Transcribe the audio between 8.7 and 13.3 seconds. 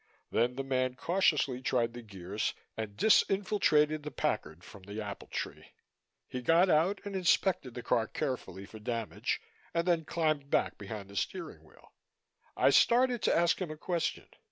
damage and then climbed back behind the steering wheel. I started